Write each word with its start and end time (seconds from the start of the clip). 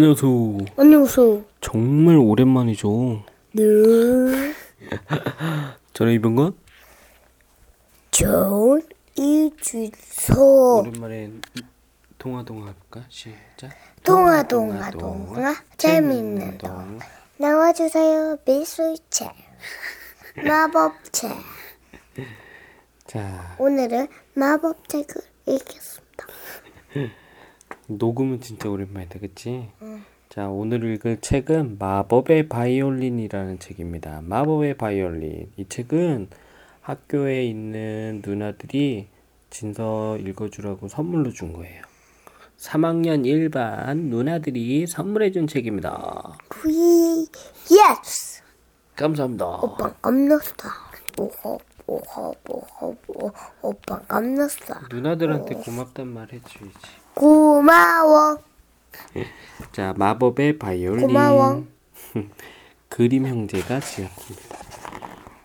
안녕하세요. 0.00 0.58
안녕하세요. 0.76 1.42
정말 1.62 2.16
오랜만이죠. 2.18 3.22
네. 3.52 3.62
저는 5.94 6.12
이병건. 6.12 6.54
전 8.10 8.82
이주소. 9.16 10.80
오랜만에 10.80 11.30
동화 12.18 12.44
동화 12.44 12.66
할까? 12.66 13.06
시작. 13.08 13.70
동화 14.02 14.42
동화 14.42 14.90
동화 14.90 15.54
재밌는 15.78 16.58
동화 16.58 16.98
나와주세요 17.38 18.36
미술책 18.46 19.32
마법책 20.46 21.30
자, 23.06 23.56
오늘은 23.58 24.08
마법책을 24.34 25.22
읽겠습니다. 25.46 26.26
녹음은 27.88 28.40
진짜 28.40 28.68
오랜만이다, 28.68 29.20
그치? 29.20 29.68
자, 30.28 30.48
오늘 30.48 30.84
읽을 30.84 31.20
책은 31.20 31.78
마법의 31.78 32.48
바이올린이라는 32.48 33.58
책입니다. 33.58 34.20
마법의 34.22 34.76
바이올린. 34.76 35.52
이 35.56 35.68
책은 35.68 36.28
학교에 36.80 37.44
있는 37.44 38.22
누나들이 38.24 39.08
진서 39.50 40.16
읽어주라고 40.18 40.88
선물로 40.88 41.30
준 41.30 41.52
거예요. 41.52 41.82
3학년 42.58 43.24
1반 43.24 43.96
누나들이 44.08 44.86
선물해준 44.86 45.46
책입니다. 45.46 46.36
위 46.64 47.26
Yes 47.70 48.42
감사합니다. 48.96 49.46
오빠 49.46 49.92
깜났어. 49.94 50.52
오호 51.18 51.58
오호 51.86 52.34
오호 52.48 52.96
오호 53.08 53.32
오빠 53.62 54.00
깜났어. 54.00 54.74
누나들한테 54.90 55.54
고맙단 55.56 56.08
말 56.08 56.32
해줘야지. 56.32 57.05
고마워. 57.16 58.38
자, 59.72 59.94
마법의 59.96 60.58
바이올린. 60.58 61.06
고마워. 61.06 61.64
그림 62.90 63.26
형제가 63.26 63.80
지었습니다. 63.80 64.56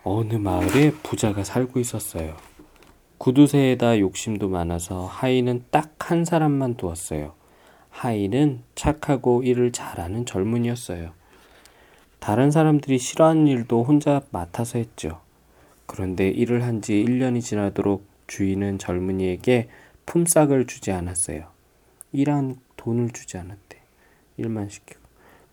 어느 0.04 0.34
마을에 0.34 0.92
부자가 1.02 1.44
살고 1.44 1.80
있었어요. 1.80 2.36
구두쇠에다 3.18 3.98
욕심도 4.00 4.48
많아서 4.48 5.06
하이는 5.06 5.64
딱 5.70 5.90
한 5.98 6.24
사람만 6.26 6.76
두었어요. 6.76 7.32
하이는 7.88 8.64
착하고 8.74 9.42
일을 9.44 9.72
잘하는 9.72 10.26
젊은이였어요. 10.26 11.12
다른 12.18 12.50
사람들이 12.50 12.98
싫어하는 12.98 13.46
일도 13.46 13.82
혼자 13.84 14.20
맡아서 14.30 14.78
했죠. 14.78 15.20
그런데 15.86 16.28
일을 16.28 16.64
한 16.64 16.82
지 16.82 16.94
1년이 16.94 17.40
지나도록 17.40 18.04
주인은 18.26 18.78
젊은이에게 18.78 19.68
품삯을 20.04 20.66
주지 20.66 20.90
않았어요. 20.92 21.51
일한 22.12 22.56
돈을 22.76 23.10
주지 23.10 23.38
않았대. 23.38 23.80
일만 24.36 24.68
시키고. 24.68 25.00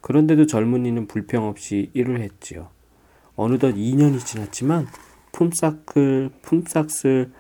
그런데도 0.01 0.45
젊은이는 0.45 1.07
불평 1.07 1.45
없이 1.47 1.89
일을 1.93 2.21
했지요. 2.21 2.69
어느덧 3.35 3.73
2년이 3.73 4.25
지났지만 4.25 4.87
품삯을 5.31 6.31
품삯을 6.41 7.31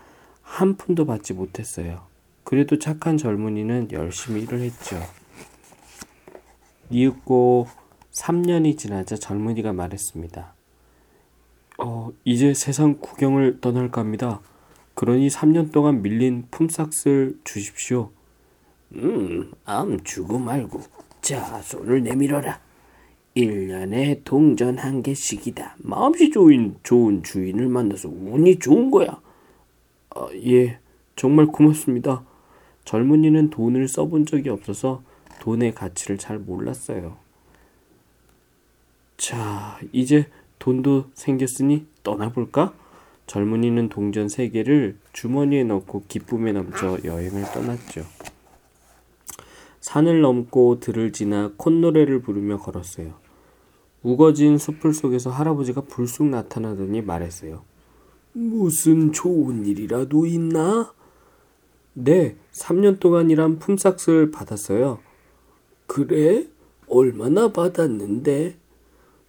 한 0.41 0.75
푼도 0.75 1.05
받지 1.05 1.33
못했어요. 1.33 2.07
그래도 2.43 2.79
착한 2.79 3.17
젊은이는 3.17 3.91
열심히 3.91 4.43
일을 4.43 4.61
했죠. 4.61 4.97
이윽고 6.89 7.67
3년이 8.11 8.77
지나자 8.77 9.15
젊은이가 9.15 9.73
말했습니다. 9.73 10.53
어, 11.77 12.11
이제 12.25 12.53
세상 12.53 12.97
구경을 12.99 13.61
떠날까 13.61 14.01
합니다. 14.01 14.41
그러니 14.95 15.27
3년 15.29 15.71
동안 15.71 16.01
밀린 16.01 16.47
품삯을 16.51 17.39
주십시오. 17.43 18.11
음, 18.95 19.51
암 19.65 20.03
주고 20.03 20.39
말고. 20.39 20.81
자, 21.21 21.61
손을 21.61 22.03
내밀어라. 22.03 22.59
1년에 23.35 24.21
동전 24.23 24.77
한 24.77 25.03
개씩이다. 25.03 25.75
마음씨 25.79 26.31
좋은, 26.31 26.75
좋은 26.83 27.23
주인을 27.23 27.69
만나서 27.69 28.09
운이 28.09 28.59
좋은 28.59 28.91
거야. 28.91 29.21
아, 30.09 30.27
예, 30.45 30.79
정말 31.15 31.45
고맙습니다. 31.47 32.23
젊은이는 32.85 33.51
돈을 33.51 33.87
써본 33.87 34.25
적이 34.25 34.49
없어서 34.49 35.03
돈의 35.39 35.75
가치를 35.75 36.17
잘 36.17 36.39
몰랐어요. 36.39 37.17
자, 39.17 39.79
이제 39.91 40.27
돈도 40.57 41.11
생겼으니 41.13 41.85
떠나볼까? 42.03 42.73
젊은이는 43.27 43.89
동전 43.89 44.27
세 44.27 44.49
개를 44.49 44.97
주머니에 45.13 45.63
넣고 45.65 46.03
기쁨에 46.07 46.51
넘쳐 46.51 46.97
여행을 47.03 47.43
떠났죠. 47.53 48.05
산을 49.81 50.21
넘고 50.21 50.79
들을 50.79 51.11
지나 51.11 51.53
콧노래를 51.57 52.21
부르며 52.21 52.57
걸었어요. 52.57 53.13
우거진 54.03 54.57
숲을 54.57 54.93
속에서 54.93 55.29
할아버지가 55.29 55.81
불쑥 55.81 56.27
나타나더니 56.27 57.01
말했어요. 57.01 57.63
무슨 58.33 59.11
좋은 59.11 59.65
일이라도 59.65 60.25
있나? 60.25 60.93
네, 61.93 62.37
3년 62.53 62.99
동안 62.99 63.29
일한 63.29 63.59
품삯을 63.59 64.31
받았어요. 64.31 64.99
그래? 65.87 66.47
얼마나 66.87 67.51
받았는데? 67.51 68.57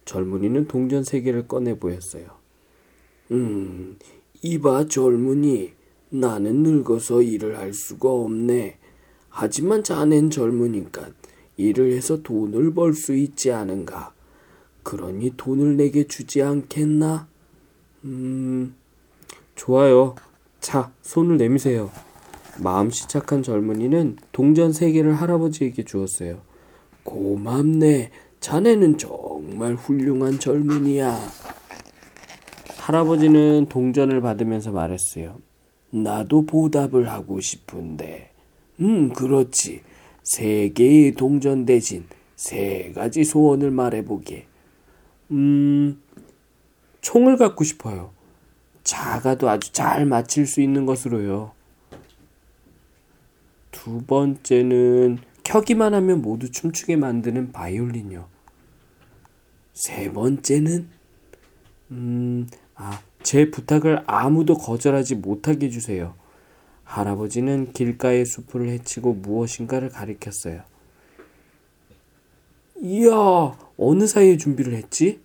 젊은이는 0.05 0.67
동전 0.67 1.03
세 1.03 1.21
개를 1.21 1.47
꺼내 1.47 1.77
보였어요. 1.77 2.25
음, 3.31 3.97
이봐 4.41 4.87
젊은이, 4.87 5.73
나는 6.09 6.63
늙어서 6.63 7.21
일을 7.21 7.57
할 7.57 7.73
수가 7.73 8.09
없네. 8.09 8.77
하지만 9.31 9.83
자넨 9.83 10.29
젊으니까 10.29 11.09
일을 11.57 11.93
해서 11.93 12.21
돈을 12.21 12.73
벌 12.73 12.93
수 12.93 13.15
있지 13.15 13.51
않은가? 13.51 14.13
그러니 14.83 15.33
돈을 15.37 15.77
내게 15.77 16.05
주지 16.05 16.41
않겠나? 16.41 17.27
음, 18.03 18.75
좋아요. 19.55 20.15
자, 20.59 20.91
손을 21.01 21.37
내미세요. 21.37 21.91
마음씨 22.59 23.07
착한 23.07 23.41
젊은이는 23.41 24.17
동전 24.31 24.73
세 24.73 24.91
개를 24.91 25.15
할아버지에게 25.15 25.83
주었어요. 25.85 26.41
고맙네. 27.03 28.11
자네는 28.41 28.97
정말 28.97 29.75
훌륭한 29.75 30.39
젊은이야. 30.39 31.17
할아버지는 32.77 33.67
동전을 33.69 34.21
받으면서 34.21 34.71
말했어요. 34.71 35.39
나도 35.91 36.45
보답을 36.45 37.09
하고 37.09 37.39
싶은데. 37.39 38.30
음, 38.81 39.13
그렇지. 39.13 39.81
세 40.23 40.69
개의 40.69 41.13
동전 41.13 41.65
대신 41.65 42.05
세 42.35 42.91
가지 42.93 43.23
소원을 43.23 43.71
말해보게. 43.71 44.47
음, 45.31 46.01
총을 47.01 47.37
갖고 47.37 47.63
싶어요. 47.63 48.11
작아도 48.83 49.49
아주 49.49 49.71
잘 49.71 50.05
맞힐 50.05 50.45
수 50.47 50.61
있는 50.61 50.85
것으로요. 50.85 51.51
두 53.71 54.03
번째는 54.03 55.19
켜기만 55.43 55.93
하면 55.93 56.21
모두 56.21 56.51
춤추게 56.51 56.95
만드는 56.97 57.51
바이올린요. 57.51 58.27
세 59.73 60.11
번째는 60.11 60.89
음, 61.91 62.47
아, 62.75 63.01
제 63.23 63.51
부탁을 63.51 64.03
아무도 64.07 64.55
거절하지 64.55 65.15
못하게 65.15 65.67
해주세요. 65.67 66.15
할아버지는 66.91 67.71
길가의 67.71 68.25
숲을 68.25 68.67
헤치고 68.67 69.13
무엇인가를 69.13 69.89
가리켰어요. 69.89 70.61
이야, 72.81 73.57
어느 73.77 74.07
사이에 74.07 74.35
준비를 74.35 74.73
했지? 74.73 75.21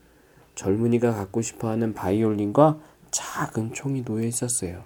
젊은이가 0.54 1.12
갖고 1.14 1.42
싶어 1.42 1.68
하는 1.68 1.92
바이올린과 1.92 2.78
작은 3.10 3.74
총이 3.74 4.04
놓여 4.04 4.24
있었어요. 4.24 4.84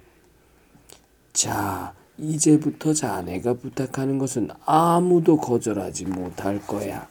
자, 1.35 1.93
이제부터 2.17 2.95
자네가 2.95 3.55
부탁하는 3.55 4.19
것은 4.19 4.49
아무도 4.65 5.37
거절하지 5.37 6.07
못할 6.07 6.67
거야. 6.67 7.07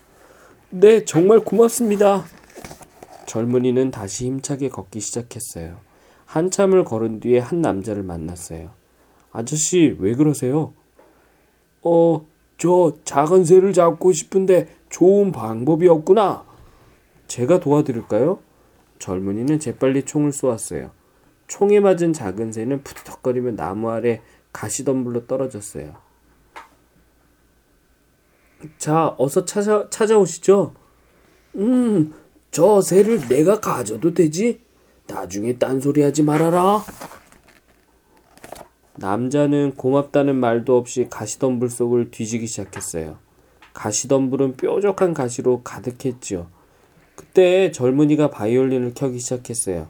네, 0.71 1.05
정말 1.05 1.41
고맙습니다. 1.41 2.25
젊은이는 3.27 3.91
다시 3.91 4.25
힘차게 4.25 4.69
걷기 4.69 4.99
시작했어요. 4.99 5.77
한참을 6.25 6.85
걸은 6.85 7.19
뒤에 7.19 7.37
한 7.37 7.61
남자를 7.61 8.01
만났어요. 8.01 8.78
아저씨, 9.31 9.95
왜 9.99 10.15
그러세요? 10.15 10.73
어, 11.81 12.25
저 12.57 12.93
작은 13.05 13.45
새를 13.45 13.73
잡고 13.73 14.11
싶은데 14.11 14.67
좋은 14.89 15.31
방법이 15.31 15.87
없구나. 15.87 16.45
제가 17.27 17.59
도와드릴까요? 17.59 18.39
젊은이는 18.99 19.59
재빨리 19.59 20.03
총을 20.03 20.33
쏘았어요. 20.33 20.91
총에 21.47 21.79
맞은 21.79 22.13
작은 22.13 22.51
새는 22.51 22.83
푸덕거리며 22.83 23.51
나무 23.51 23.89
아래 23.89 24.21
가시덤불로 24.51 25.25
떨어졌어요. 25.25 25.95
자, 28.77 29.15
어서 29.17 29.45
찾아, 29.45 29.89
찾아오시죠. 29.89 30.73
음, 31.55 32.13
저 32.51 32.81
새를 32.81 33.27
내가 33.27 33.59
가져도 33.59 34.13
되지? 34.13 34.61
나중에 35.07 35.57
딴소리 35.57 36.01
하지 36.01 36.23
말아라. 36.23 36.83
남자는 38.99 39.75
고맙다는 39.75 40.35
말도 40.35 40.77
없이 40.77 41.07
가시덤불 41.09 41.69
속을 41.69 42.11
뒤지기 42.11 42.47
시작했어요. 42.47 43.17
가시덤불은 43.73 44.57
뾰족한 44.57 45.13
가시로 45.13 45.61
가득했지요. 45.63 46.47
그때 47.15 47.71
젊은이가 47.71 48.29
바이올린을 48.29 48.93
켜기 48.93 49.19
시작했어요. 49.19 49.87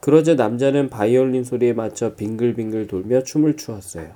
그러자 0.00 0.34
남자는 0.34 0.90
바이올린 0.90 1.44
소리에 1.44 1.72
맞춰 1.72 2.14
빙글빙글 2.14 2.86
돌며 2.86 3.22
춤을 3.22 3.56
추었어요. 3.56 4.14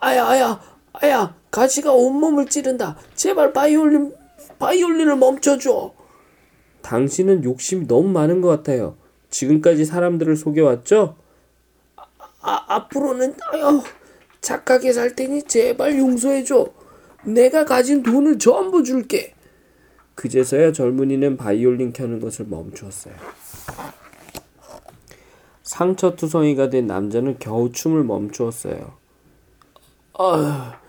아야, 0.00 0.26
아야, 0.26 0.60
아야, 0.92 1.34
가시가 1.50 1.92
온몸을 1.92 2.46
찌른다. 2.46 2.96
제발 3.14 3.52
바이올린, 3.54 4.12
바이올린을 4.58 5.16
멈춰줘. 5.16 5.94
당신은 6.82 7.44
욕심이 7.44 7.86
너무 7.86 8.08
많은 8.08 8.42
것 8.42 8.48
같아요. 8.48 8.96
지금까지 9.30 9.84
사람들을 9.84 10.36
속여왔죠? 10.36 11.16
아, 12.40 12.64
앞으로는, 12.68 13.34
아유, 13.52 13.82
착하게 14.40 14.92
살 14.92 15.14
테니 15.14 15.42
제발 15.44 15.98
용서해줘. 15.98 16.66
내가 17.24 17.64
가진 17.64 18.02
돈을 18.02 18.38
전부 18.38 18.82
줄게. 18.82 19.34
그제서야 20.14 20.72
젊은이는 20.72 21.36
바이올린 21.36 21.92
켜는 21.92 22.20
것을 22.20 22.46
멈추었어요. 22.48 23.14
상처투성이가 25.62 26.70
된 26.70 26.86
남자는 26.86 27.38
겨우 27.38 27.70
춤을 27.70 28.02
멈추었어요. 28.04 28.94
아, 30.14 30.80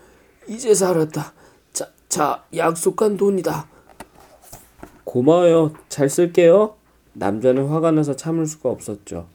이제 0.48 0.74
살았다. 0.74 1.32
자, 1.72 1.88
자, 2.08 2.44
약속한 2.56 3.16
돈이다. 3.16 3.68
고마워요. 5.04 5.74
잘 5.88 6.08
쓸게요. 6.08 6.76
남자는 7.12 7.68
화가 7.68 7.90
나서 7.90 8.16
참을 8.16 8.46
수가 8.46 8.70
없었죠. 8.70 9.28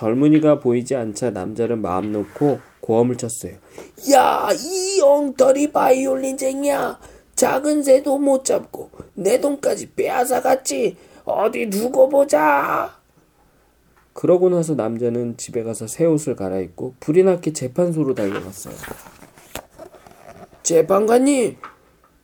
젊은이가 0.00 0.60
보이지 0.60 0.96
않자 0.96 1.30
남자는 1.32 1.82
마음 1.82 2.10
놓고 2.10 2.58
고함을 2.80 3.16
쳤어요. 3.16 3.52
야, 4.12 4.48
이 4.50 4.98
엉터리 5.02 5.70
바이올린쟁이야. 5.70 6.98
작은 7.34 7.82
새도 7.82 8.16
못 8.18 8.46
잡고 8.46 8.90
내 9.12 9.38
돈까지 9.38 9.92
빼앗아갔지. 9.92 10.96
어디 11.24 11.68
두고 11.68 12.08
보자. 12.08 12.98
그러고 14.14 14.48
나서 14.48 14.74
남자는 14.74 15.36
집에 15.36 15.62
가서 15.62 15.86
새 15.86 16.06
옷을 16.06 16.34
갈아입고 16.34 16.94
불이 16.98 17.22
났게 17.22 17.52
재판소로 17.52 18.14
달려갔어요. 18.14 18.74
재판관님, 20.62 21.56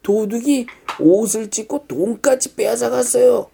도둑이 0.02 0.66
옷을 0.98 1.50
찢고 1.50 1.84
돈까지 1.86 2.56
빼앗아갔어요. 2.56 3.48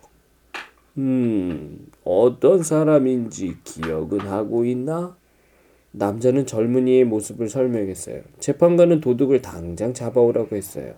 음, 0.99 1.87
어떤 2.05 2.63
사람인지 2.63 3.57
기억은 3.65 4.21
하고 4.21 4.65
있나? 4.65 5.17
남자는 5.93 6.47
젊은이의 6.47 7.05
모습을 7.05 7.49
설명했어요. 7.49 8.23
재판관은 8.39 9.01
도둑을 9.01 9.43
당장 9.43 9.93
잡아오라고 9.93 10.57
했어요. 10.57 10.95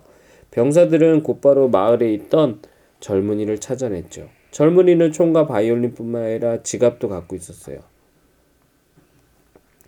병사들은 0.51 1.23
곧바로 1.23 1.67
마을에 1.67 2.13
있던 2.13 2.61
젊은이를 3.01 3.59
찾아냈죠. 3.59 4.29
젊은이는 4.51 5.11
총과 5.11 5.47
바이올린뿐만 5.47 6.23
아니라 6.23 6.63
지갑도 6.63 7.09
갖고 7.09 7.35
있었어요. 7.35 7.79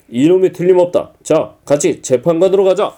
이놈이 0.10 0.52
틀림없다. 0.52 1.14
자, 1.24 1.56
같이 1.66 2.02
재판관으로 2.02 2.66
가자. 2.66 2.94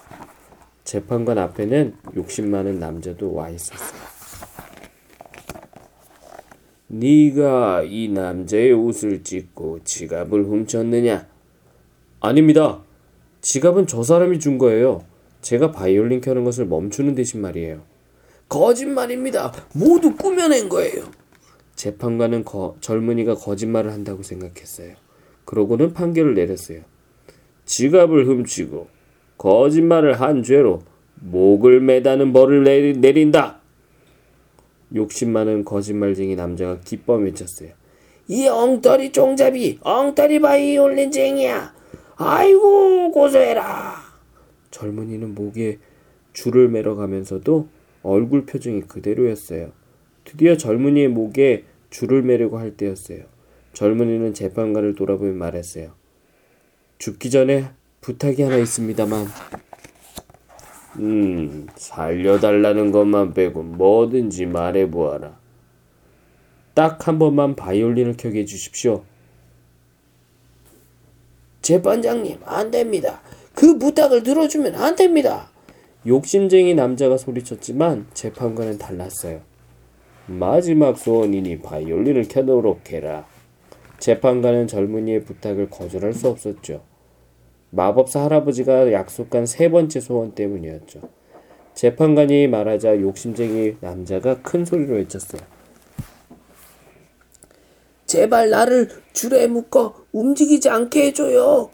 재판관 0.84 1.38
앞에는 1.38 1.96
욕심 2.16 2.50
많은 2.50 2.80
남자도 2.80 3.34
와 3.34 3.50
있었어요. 3.50 4.19
네가 6.92 7.84
이 7.84 8.08
남자의 8.08 8.74
옷을 8.74 9.24
찢고 9.24 9.80
지갑을 9.84 10.46
훔쳤느냐? 10.46 11.28
아닙니다. 12.20 12.82
지갑은 13.42 13.86
저 13.86 14.02
사람이 14.02 14.40
준 14.40 14.58
거예요. 14.58 15.06
제가 15.42 15.72
바이올린 15.72 16.20
켜는 16.20 16.44
것을 16.44 16.66
멈추는 16.66 17.14
대신 17.14 17.42
말이에요. 17.42 17.84
거짓말입니다. 18.50 19.54
모두 19.76 20.16
꾸며낸 20.16 20.68
거예요. 20.68 21.04
재판관은 21.76 22.44
거, 22.44 22.76
젊은이가 22.82 23.36
거짓말을 23.36 23.94
한다고 23.94 24.24
생각했어요. 24.24 24.96
그러고는 25.46 25.94
판결을 25.94 26.34
내렸어요. 26.34 26.82
지갑을 27.66 28.28
훔치고 28.28 28.88
거짓말을 29.38 30.20
한 30.20 30.42
죄로 30.42 30.82
목을 31.22 31.82
매다는 31.82 32.34
벌을 32.34 32.64
내리, 32.64 32.94
내린다. 32.94 33.59
욕심 34.96 35.32
많은 35.32 35.66
거짓말쟁이 35.66 36.36
남자가 36.36 36.80
기뻐 36.82 37.16
외쳤어요. 37.16 37.72
이 38.28 38.48
엉터리 38.48 39.12
종잡이, 39.12 39.80
엉터리 39.82 40.40
바이올린쟁이야. 40.40 41.74
아이고 42.18 43.12
고소해라. 43.12 43.96
젊은이는 44.72 45.34
목에 45.34 45.80
줄을 46.34 46.70
매러 46.70 46.96
가면서도 46.96 47.68
얼굴 48.04 48.46
표정이 48.46 48.82
그대로였어요. 48.82 49.72
드디어 50.26 50.58
젊은이의 50.58 51.08
목에 51.08 51.64
줄을 51.90 52.22
매려고 52.22 52.60
할 52.60 52.78
때였어요. 52.78 53.24
젊은이는 53.74 54.34
재판관을 54.34 54.96
돌아보며 54.96 55.34
말했어요. 55.34 55.92
죽기 56.98 57.30
전에 57.30 57.70
부탁이 58.02 58.42
하나 58.42 58.58
있습니다만. 58.58 59.28
음, 61.00 61.68
살려달라는 61.76 62.92
것만 62.92 63.34
빼고 63.34 63.64
뭐든지 63.64 64.46
말해보아라. 64.46 65.38
딱 66.74 67.08
한 67.08 67.20
번만 67.20 67.56
바이올린을 67.56 68.16
켜게 68.18 68.42
해주십시오. 68.42 69.04
재판장님, 71.62 72.40
안 72.46 72.72
됩니다. 72.72 73.22
그 73.54 73.78
부탁을 73.78 74.24
들어주면 74.24 74.76
안 74.76 74.96
됩니다. 74.96 75.50
욕심쟁이 76.08 76.74
남자가 76.74 77.18
소리쳤지만 77.18 78.08
재판관은 78.14 78.78
달랐어요. 78.78 79.42
마지막 80.28 80.98
소원이니 80.98 81.60
바이올린을 81.60 82.28
켜도록 82.30 82.92
해라. 82.92 83.26
재판관은 84.00 84.68
젊은이의 84.68 85.26
부탁을 85.26 85.70
거절할 85.70 86.14
수 86.14 86.30
없었죠. 86.30 86.82
마법사 87.72 88.24
할아버지가 88.24 88.92
약속한 88.92 89.46
세 89.46 89.70
번째 89.70 90.00
소원 90.00 90.34
때문이었죠. 90.34 91.02
재판관이 91.76 92.48
말하자 92.48 93.00
욕심쟁이 93.02 93.78
남자가 93.80 94.42
큰 94.42 94.66
소리로 94.66 94.96
외쳤어요. 94.96 95.42
제발 98.06 98.50
나를 98.50 98.90
줄에 99.14 99.48
묶어 99.48 99.94
움직이지 100.12 100.70
않게 100.70 101.08
해줘요. 101.08 101.70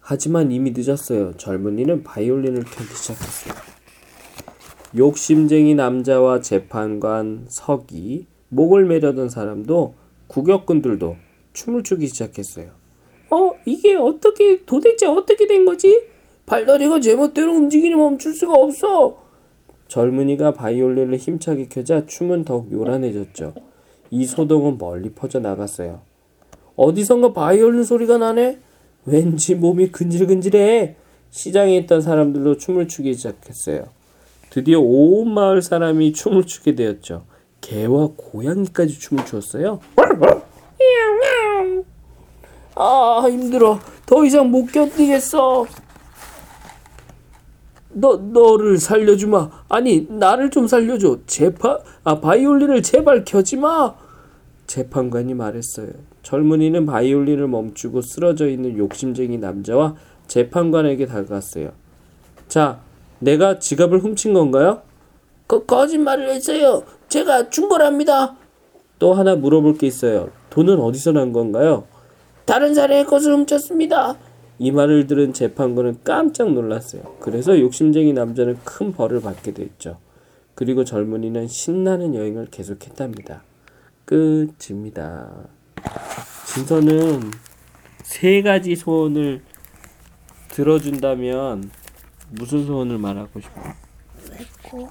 하지만 0.00 0.50
이미 0.50 0.72
늦었어요. 0.74 1.36
젊은이는 1.36 2.02
바이올린을 2.02 2.64
켜기 2.64 2.94
시작했어요. 2.94 3.54
욕심쟁이 4.96 5.74
남자와 5.74 6.40
재판관, 6.40 7.44
서기, 7.48 8.26
목을 8.48 8.86
매려던 8.86 9.28
사람도 9.28 9.94
구격꾼들도 10.28 11.16
춤을 11.52 11.82
추기 11.82 12.06
시작했어요. 12.06 12.77
어, 13.30 13.52
이게 13.64 13.94
어떻게 13.94 14.64
도대체 14.64 15.06
어떻게 15.06 15.46
된 15.46 15.64
거지? 15.64 16.02
발다리가 16.46 17.00
제멋대로 17.00 17.52
움직이니 17.54 17.94
멈출 17.94 18.34
수가 18.34 18.54
없어. 18.54 19.18
젊은이가 19.88 20.52
바이올린을 20.52 21.16
힘차게 21.16 21.68
켜자 21.68 22.06
춤은 22.06 22.44
더욱 22.44 22.72
요란해졌죠. 22.72 23.54
이 24.10 24.24
소동은 24.24 24.78
멀리 24.78 25.10
퍼져 25.10 25.40
나갔어요. 25.40 26.00
어디선가 26.76 27.32
바이올린 27.32 27.84
소리가 27.84 28.18
나네? 28.18 28.58
왠지 29.04 29.54
몸이 29.54 29.90
근질근질해. 29.90 30.96
시장에 31.30 31.76
있던 31.78 32.00
사람들도 32.00 32.56
춤을 32.58 32.88
추기 32.88 33.14
시작했어요. 33.14 33.88
드디어 34.50 34.80
온 34.80 35.32
마을 35.32 35.60
사람이 35.60 36.12
춤을 36.12 36.44
추게 36.44 36.74
되었죠. 36.74 37.24
개와 37.60 38.12
고양이까지 38.16 38.98
춤을 38.98 39.26
추었어요. 39.26 39.80
아 42.80 43.26
힘들어. 43.28 43.80
더 44.06 44.24
이상 44.24 44.52
못 44.52 44.66
견디겠어. 44.66 45.66
너 47.90 48.16
너를 48.16 48.78
살려주마. 48.78 49.50
아니 49.68 50.06
나를 50.08 50.50
좀 50.50 50.68
살려줘. 50.68 51.18
재판 51.26 51.78
아 52.04 52.20
바이올린을 52.20 52.82
제발 52.82 53.24
켜지 53.24 53.56
마. 53.56 53.94
재판관이 54.68 55.34
말했어요. 55.34 55.88
젊은이는 56.22 56.86
바이올린을 56.86 57.48
멈추고 57.48 58.00
쓰러져 58.02 58.48
있는 58.48 58.78
욕심쟁이 58.78 59.38
남자와 59.38 59.96
재판관에게 60.28 61.06
다가갔어요. 61.06 61.70
자, 62.46 62.78
내가 63.18 63.58
지갑을 63.58 63.98
훔친 63.98 64.34
건가요? 64.34 64.82
그 65.48 65.64
거짓말을 65.66 66.28
했어요. 66.30 66.84
제가 67.08 67.50
준 67.50 67.68
거랍니다. 67.68 68.36
또 69.00 69.14
하나 69.14 69.34
물어볼 69.34 69.78
게 69.78 69.86
있어요. 69.86 70.28
돈은 70.50 70.78
어디서 70.78 71.12
난 71.12 71.32
건가요? 71.32 71.84
다른 72.48 72.74
사람의 72.74 73.04
것을 73.04 73.34
훔쳤습니다. 73.34 74.16
이 74.58 74.72
말을 74.72 75.06
들은 75.06 75.34
재판관은 75.34 75.98
깜짝 76.02 76.50
놀랐어요. 76.50 77.16
그래서 77.20 77.60
욕심쟁이 77.60 78.14
남자는 78.14 78.56
큰 78.64 78.90
벌을 78.90 79.20
받게 79.20 79.52
됐죠. 79.52 79.98
그리고 80.54 80.82
젊은이는 80.82 81.46
신나는 81.46 82.14
여행을 82.14 82.46
계속했답니다. 82.46 83.42
끝입니다. 84.06 85.28
진서는 86.46 87.30
세 88.02 88.40
가지 88.40 88.76
소원을 88.76 89.42
들어준다면 90.48 91.70
무슨 92.30 92.64
소원을 92.64 92.96
말하고 92.96 93.40
싶어? 93.40 93.60
뱉고 94.32 94.88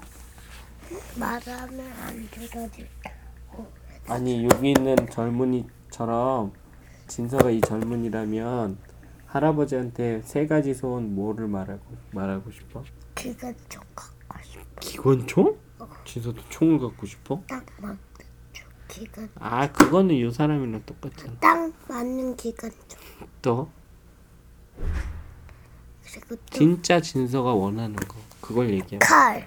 말하면 1.16 1.80
안 2.06 2.28
들어줄 2.30 2.86
아니 4.06 4.44
여기 4.44 4.68
있는 4.70 4.94
젊은이처럼 5.10 6.52
진서가 7.08 7.50
이 7.50 7.60
젊은이라면 7.62 8.78
할아버지한테 9.26 10.22
세 10.22 10.46
가지 10.46 10.74
소원 10.74 11.14
뭐를 11.14 11.48
말하고 11.48 11.82
말하고 12.12 12.50
싶어? 12.50 12.84
기가 13.14 13.52
좀 13.68 13.82
갖고 13.94 14.38
싶어 14.42 14.62
기관총? 14.80 15.58
진서도 16.04 16.40
총을 16.48 16.78
갖고 16.78 17.06
싶어? 17.06 17.42
딱 17.48 17.64
맞는 17.80 17.98
기관 18.88 19.28
아 19.38 19.70
그거는 19.70 20.14
이 20.14 20.30
사람이랑 20.30 20.82
똑같잖아. 20.86 21.34
딱 21.40 21.72
맞는 21.88 22.36
기관총 22.36 22.98
또 23.42 23.70
그리고 26.04 26.36
또 26.36 26.42
진짜 26.50 27.00
진서가 27.00 27.52
원하는 27.52 27.96
거 27.96 28.16
그걸 28.40 28.70
얘기해. 28.70 28.98
칼, 29.00 29.46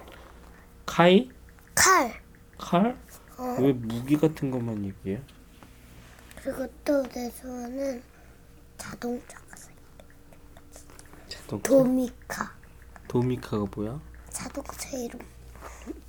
카이? 0.86 1.30
칼. 1.74 2.22
칼? 2.58 2.98
어. 3.38 3.56
왜 3.60 3.74
무기 3.74 4.16
같은 4.16 4.52
것만 4.52 4.86
얘기해? 4.86 5.22
그리고 6.44 6.68
또 6.84 7.04
내 7.14 7.30
소원은 7.30 8.02
자동차가. 8.78 9.46
자동차. 11.28 11.70
도미카. 11.70 12.56
도미카가 13.08 13.66
뭐야? 13.76 14.00
자동차 14.30 14.98
이름. 14.98 15.20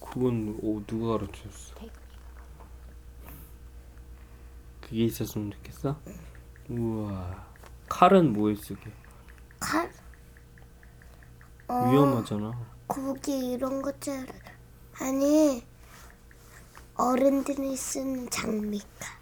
그건 0.01 0.59
오, 0.63 0.83
누가 0.87 1.19
가르쳐줬어? 1.19 1.75
그게 4.81 5.05
있었으면 5.05 5.51
좋겠어? 5.53 6.01
우와 6.69 7.47
칼은 7.89 8.33
뭐에 8.33 8.55
쓰게? 8.57 8.93
칼? 9.61 9.91
어, 11.69 11.91
위험하잖아 11.91 12.53
고기 12.87 13.53
이런 13.53 13.81
것들 13.81 14.27
아니 15.01 15.65
어른들이 16.95 17.75
쓰는 17.77 18.29
장미칼. 18.29 19.22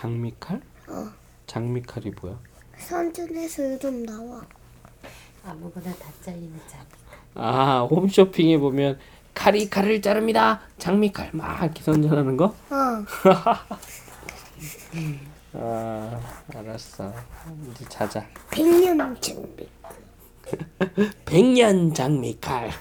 장미칼? 0.00 0.60
어. 0.88 1.08
장미칼이 1.46 2.10
뭐야? 2.20 2.38
선전에서 2.76 3.72
요즘 3.72 4.04
나와. 4.04 4.44
아무거나 5.42 5.90
다 5.94 6.10
잘리는 6.20 6.52
장. 6.66 6.84
아 7.34 7.80
홈쇼핑에 7.90 8.58
보면 8.58 8.98
칼이 9.34 9.68
칼을 9.70 10.00
자릅니다 10.02 10.60
장미칼 10.78 11.30
막 11.32 11.62
이렇게 11.62 11.82
선전하는 11.82 12.36
거? 12.36 12.44
어. 12.46 12.54
아 15.54 16.20
알았어 16.54 17.12
이제 17.70 17.84
자자 17.88 18.26
백년 18.50 18.98
장미. 19.20 19.66
백년 21.24 21.94
장미칼 21.94 22.70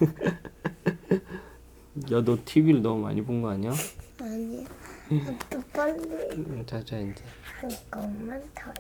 야 2.12 2.22
너 2.22 2.38
TV를 2.44 2.82
너무 2.82 3.04
많이 3.04 3.22
본 3.22 3.42
거 3.42 3.52
아니야? 3.52 3.72
아니. 4.20 4.66
또 5.50 5.62
빨리. 5.74 6.02
응, 6.34 6.66
자자 6.66 6.98
이제. 6.98 7.24
잠깐만 7.62 8.42
더 8.54 8.74